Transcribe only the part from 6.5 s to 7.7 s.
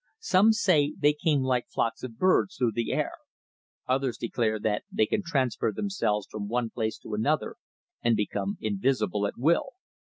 place to another